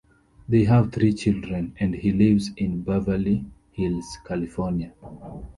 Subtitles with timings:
[0.49, 4.93] They have three children, and he lives in Beverly Hills, California.